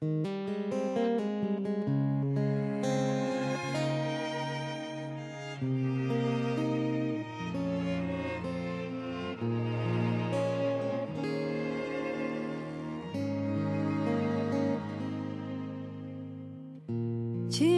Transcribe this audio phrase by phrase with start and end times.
[0.00, 0.06] 既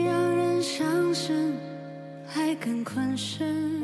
[0.04, 1.56] 让人伤神，
[2.26, 3.80] 还更困身。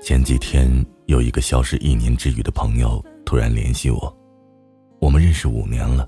[0.00, 0.66] 前几天
[1.04, 4.14] 有一个消失一年之余的朋友突然联系我，
[5.00, 6.06] 我们认识五年了，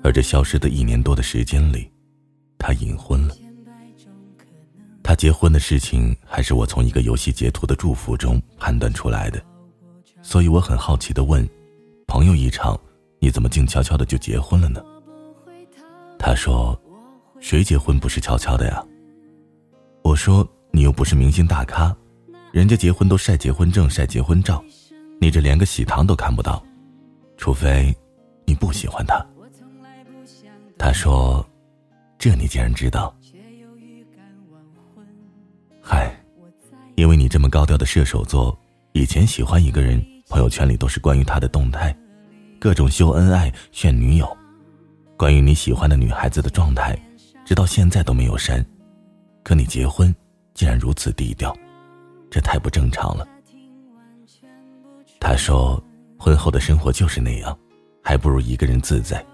[0.00, 1.90] 而这消失的一年多的时间里，
[2.56, 3.34] 他隐婚了。
[5.02, 9.42] 他结婚的事情还是我从一个游戏截图的祝福中判断出来的，
[10.22, 11.44] 所以我很好奇的问
[12.06, 12.78] ：“朋友一场。”
[13.18, 14.80] 你怎么静悄悄的就结婚了呢？
[16.16, 16.80] 他说
[17.42, 18.86] ：“谁结婚不是悄悄的呀？”
[20.04, 21.92] 我说：“你又不是明星大咖，
[22.52, 24.64] 人家结婚都晒结婚证、晒结婚照，
[25.22, 26.60] 你这连个喜糖都看不到，
[27.36, 27.96] 除非
[28.44, 29.24] 你不喜欢他。”
[30.76, 31.48] 他说
[32.18, 33.14] ：“这你竟然知道？
[35.80, 36.12] 嗨，
[36.96, 38.58] 因为你这么高调的射手座，
[38.94, 41.96] 以前喜欢一个人，朋友圈里都是关于他的动态。”
[42.58, 44.36] 各种秀恩爱炫女友，
[45.16, 46.98] 关于你喜欢的女孩子的状态，
[47.44, 48.64] 直到现在都没有删。
[49.44, 50.12] 可你结婚
[50.52, 51.56] 竟然如此低调，
[52.28, 53.24] 这太不正常了。
[55.22, 55.80] 他说，
[56.18, 57.56] 婚后的生活就是那样，
[58.02, 59.24] 还不如一个人自在。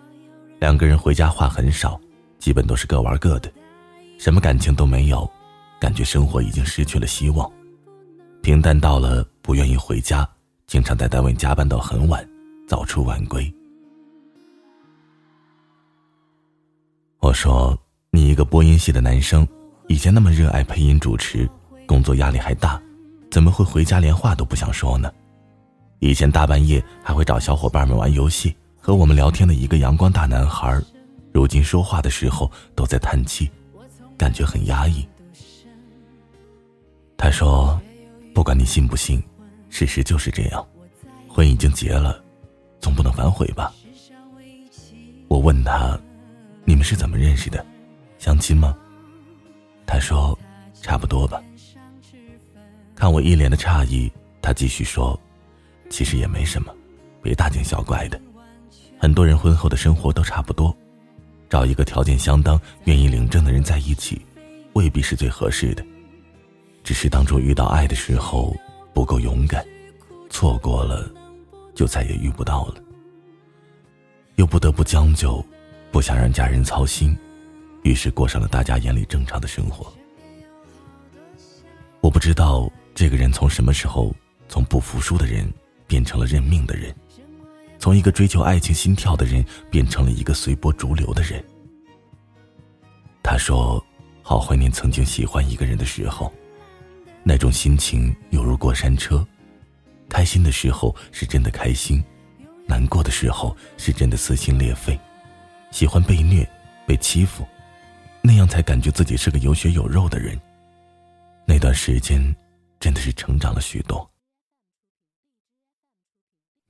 [0.61, 1.99] 两个人回家话很少，
[2.39, 3.51] 基本都是各玩各的，
[4.19, 5.29] 什么感情都没有，
[5.81, 7.51] 感觉生活已经失去了希望，
[8.43, 10.29] 平淡到了不愿意回家，
[10.67, 12.23] 经常在单位加班到很晚。
[12.69, 13.51] 早出晚归。
[17.21, 17.77] 我说
[18.13, 19.49] ：“你一个播音系的男生，
[19.87, 21.49] 以前那么热爱配音主持，
[21.87, 22.79] 工作压力还大，
[23.31, 25.11] 怎么会回家连话都不想说呢？
[26.01, 30.81] 以前大半夜还会找小伙伴们玩游戏，和我们聊天的一个阳光大男孩，
[31.33, 33.51] 如今说话的时候都在叹气，
[34.17, 35.07] 感觉很压抑。”
[37.19, 37.81] 他说
[38.33, 39.21] ：“不管你信不信，
[39.69, 40.65] 事实就是这样，
[41.29, 42.23] 婚已经结了。”
[42.81, 43.73] 总不能反悔吧？
[45.27, 45.99] 我问他
[46.65, 47.67] ：“你们是怎么认识的？
[48.19, 48.73] 相亲吗？”
[49.85, 50.39] 他说
[50.81, 51.43] ：“差不多吧。”
[52.95, 54.11] 看我一脸的诧异，
[54.41, 55.19] 他继续说
[55.91, 56.75] ：“其实也没什么，
[57.23, 58.21] 别大惊小怪的。
[58.99, 60.77] 很多人婚后的生活都差不多，
[61.49, 64.21] 找一个条件相当、愿意领证的人在一起，
[64.73, 65.85] 未必是最合适的。
[66.83, 68.57] 只是当初遇到爱的时候
[68.93, 69.65] 不够勇敢，
[70.31, 71.09] 错过了。”
[71.75, 72.83] 就再也遇不到了，
[74.35, 75.41] 又不得不将就，
[75.93, 77.17] 不想让家人操心，
[77.85, 79.87] 于是过上了大家眼里正常的生活。
[82.01, 84.13] 我不知道这个人从什么时候
[84.49, 85.49] 从不服输的人
[85.89, 86.95] 变成了认命的人，
[87.79, 91.43] 从一个追求爱情心跳的人变成了一个随波逐流的人。
[93.23, 93.85] 他说
[94.23, 96.33] ：“好怀念曾经喜欢一个人的时候，
[97.25, 99.27] 那种心情犹如过山车。”
[100.09, 102.03] 开心的时候是真的开心，
[102.67, 104.99] 难过的时候是真的撕心裂肺，
[105.71, 106.49] 喜欢被虐、
[106.87, 107.47] 被欺负，
[108.23, 110.39] 那样才感觉自己是个有血有肉的人。
[111.47, 112.35] 那段时间，
[112.81, 114.11] 真的是成长了许多。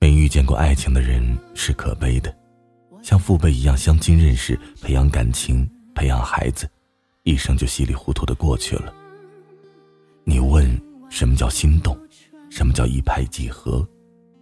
[0.01, 2.33] 没遇见过爱情的人是可悲的，
[3.03, 6.69] 像父辈一样相亲认识、培养感情、培养孩子，
[7.23, 8.93] 一生就稀里糊涂的过去了。
[10.23, 10.65] 你问
[11.09, 11.97] 什么叫心动？
[12.49, 13.85] 什么叫一拍即合？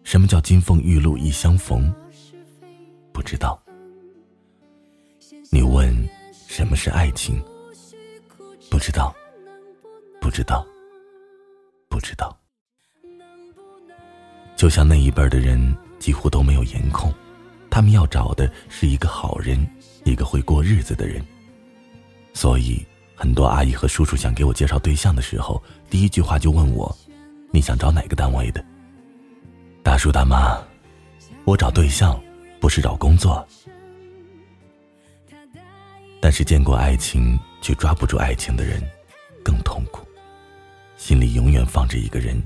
[0.03, 1.91] 什么叫金风玉露一相逢？
[3.11, 3.59] 不知道。
[5.51, 5.91] 你问
[6.47, 7.43] 什么是爱情？
[8.69, 9.13] 不知道，
[10.21, 10.65] 不知道，
[11.89, 12.37] 不知道。
[14.57, 17.13] 就像那一辈的人几乎都没有颜控，
[17.69, 19.65] 他们要找的是一个好人，
[20.03, 21.23] 一个会过日子的人。
[22.33, 22.83] 所以，
[23.15, 26.93] 很多阿姨和叔叔想给我介绍对象的时候，第一句话就问我。
[27.51, 28.63] 你想找哪个单位的？
[29.83, 30.59] 大叔大妈，
[31.45, 32.19] 我找对象，
[32.59, 33.47] 不是找工作。
[36.19, 38.81] 但是见过爱情却抓不住爱情的人，
[39.43, 40.05] 更痛苦，
[40.97, 42.41] 心里永远放着一个人，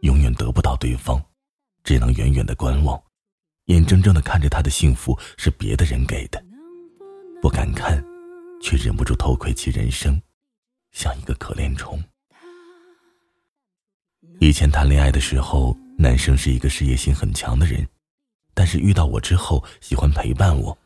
[0.00, 1.20] 永远得不到对方，
[1.84, 3.00] 只能远远的观望，
[3.66, 6.42] 眼睁睁的看着他的幸福是别的人给的，
[7.40, 8.02] 不敢看，
[8.62, 10.20] 却忍不住偷窥其人生，
[10.92, 12.02] 像一个可怜虫。
[14.40, 17.86] 以前谈恋爱的时候，男生是一个事业心很强的人，
[18.54, 20.76] 但是遇到我之后，喜欢陪伴我。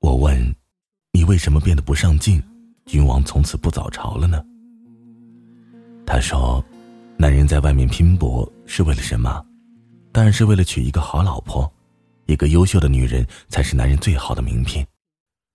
[0.00, 0.54] 我问
[1.12, 2.42] ：“你为什么变得不上进？
[2.86, 4.42] 君王从此不早朝了呢？”
[6.06, 6.64] 他说
[7.18, 9.44] ：“男人在外面拼搏是为了什么？
[10.12, 11.70] 当然是为了娶一个好老婆。
[12.26, 14.86] 一个优秀的女人才是男人最好的名片，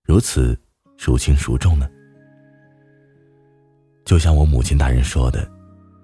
[0.04, 0.54] 如此
[0.98, 1.88] 孰轻孰重呢？
[4.04, 5.50] 就像我母亲大人说的，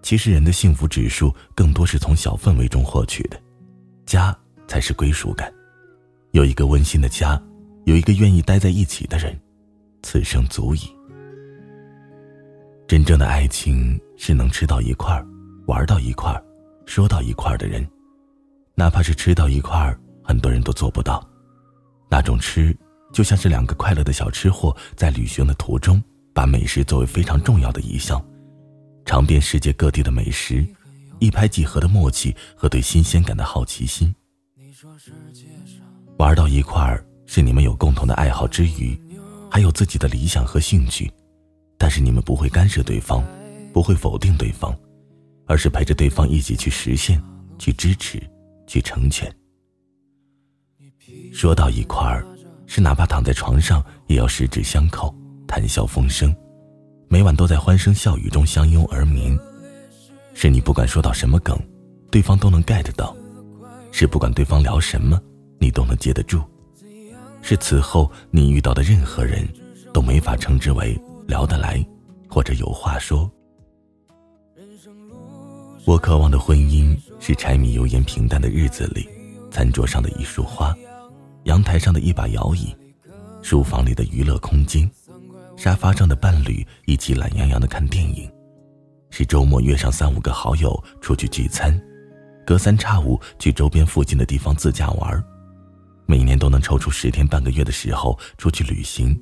[0.01, 3.39] 其实人的幸福指数更多是从小氛围中获取的，
[4.07, 4.35] 家
[4.67, 5.53] 才是归属感，
[6.31, 7.39] 有一个温馨的家，
[7.85, 9.39] 有一个愿意待在一起的人，
[10.03, 10.91] 此生足矣。
[12.89, 15.27] 真正的爱情是能吃到一块儿，
[15.67, 16.43] 玩到一块儿，
[16.87, 17.87] 说到一块儿的人，
[18.75, 19.99] 哪怕是吃到一块儿。
[20.25, 21.29] 很多人都做不到，
[22.09, 22.75] 那种吃
[23.13, 26.01] 就像是两个快乐的小吃货在旅行的途中，
[26.33, 28.25] 把美食作为非常重要的一项，
[29.05, 30.65] 尝遍世界各地的美食，
[31.19, 34.15] 一拍即合的默契和对新鲜感的好奇心。
[36.19, 38.99] 玩到一块儿是你们有共同的爱好之余，
[39.51, 41.13] 还有自己的理想和兴趣，
[41.77, 43.25] 但是你们不会干涉对方，
[43.73, 44.75] 不会否定对方，
[45.47, 47.21] 而是陪着对方一起去实现，
[47.59, 48.23] 去支持，
[48.73, 49.31] 去成全。
[51.31, 52.27] 说到一块儿，
[52.67, 55.15] 是哪怕躺在床上也要十指相扣，
[55.47, 56.35] 谈笑风生，
[57.07, 59.39] 每晚都在欢声笑语中相拥而眠。
[60.33, 61.55] 是你不管说到什么梗，
[62.11, 63.15] 对方都能 get 到；
[63.91, 65.21] 是不管对方聊什么，
[65.59, 66.41] 你都能接得住；
[67.43, 69.47] 是此后你遇到的任何人，
[69.93, 70.99] 都没法称之为
[71.29, 71.85] 聊得来，
[72.27, 73.31] 或者有话说。
[75.85, 79.09] 我渴望的婚姻是柴米油盐平淡的日子里，
[79.51, 80.73] 餐桌上的一束花。
[81.45, 82.73] 阳台上的一把摇椅，
[83.43, 84.89] 书房里的娱乐空间，
[85.57, 88.31] 沙发上的伴侣一起懒洋洋的看电影，
[89.11, 91.77] 是周末约上三五个好友出去聚餐，
[92.47, 95.25] 隔三差五去周边附近的地方自驾玩，
[96.07, 99.21] 每年都能抽出十天半个月的时候出去旅行，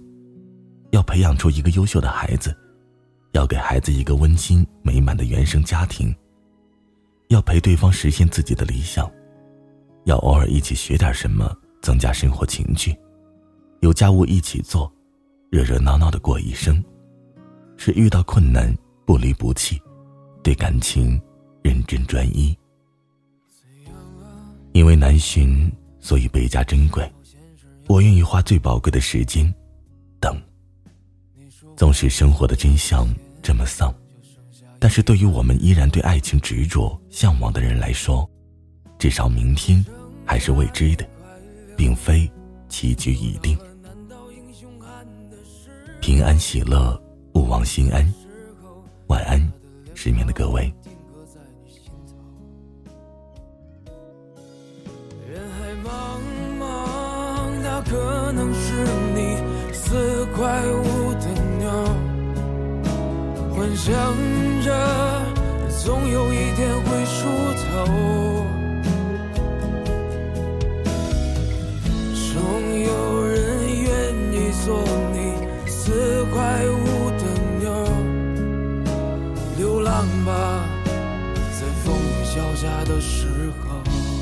[0.90, 2.54] 要培养出一个优秀的孩子，
[3.32, 6.14] 要给孩子一个温馨美满的原生家庭，
[7.30, 9.10] 要陪对方实现自己的理想，
[10.04, 11.56] 要偶尔一起学点什么。
[11.82, 12.94] 增加生活情趣，
[13.80, 14.92] 有家务一起做，
[15.48, 16.84] 热热闹闹的过一生，
[17.78, 18.70] 是遇到困难
[19.06, 19.80] 不离不弃，
[20.42, 21.18] 对感情
[21.62, 22.54] 认真专一。
[24.72, 27.10] 因为难寻，所以倍加珍贵。
[27.86, 29.50] 我愿意花最宝贵的时间
[30.20, 30.38] 等。
[31.76, 33.08] 纵使生活的真相
[33.42, 33.90] 这么丧，
[34.80, 38.28] 但是对于我们依然对爱情执着向往的人来说，
[38.98, 39.84] 至少明天
[40.24, 41.06] 还是未知的。
[41.76, 42.30] 并非
[42.68, 43.56] 棋局已定，
[45.98, 48.06] 平安喜乐，勿忘心安。
[49.06, 49.40] 晚安，
[49.94, 50.70] 失眠的各位。
[63.76, 63.94] 想
[64.62, 65.22] 着
[65.68, 67.18] 总有一天会出
[67.54, 68.46] 头。
[72.32, 73.36] 总有人
[73.82, 73.90] 愿
[74.32, 75.34] 意做你
[75.68, 77.24] 四块五的
[77.58, 77.70] 妞
[79.58, 80.64] 流浪吧
[81.58, 83.26] 在风雨交加的时
[83.60, 84.19] 候。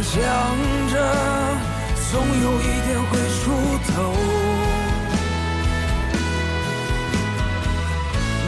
[0.00, 0.22] 想
[0.88, 0.94] 着，
[2.10, 3.44] 总有一天会出
[3.88, 3.92] 头，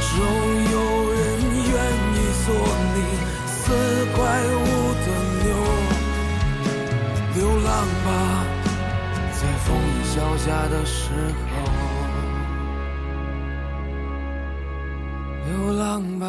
[0.09, 0.17] 总
[0.73, 0.75] 有
[1.13, 1.19] 人
[1.71, 1.75] 愿
[2.15, 2.49] 意做
[2.95, 2.97] 你
[3.47, 3.53] 四
[4.15, 4.19] 块
[4.57, 4.59] 五
[5.05, 5.07] 的
[5.45, 5.47] 牛。
[7.35, 7.69] 流浪
[8.05, 8.09] 吧，
[9.35, 9.79] 在风雨
[10.17, 10.99] 交加的时
[11.51, 11.53] 候。
[15.47, 15.85] 流浪
[16.19, 16.25] 吧，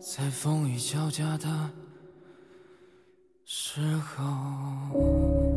[0.00, 1.70] 在风雨交加的。
[3.44, 5.47] 时候。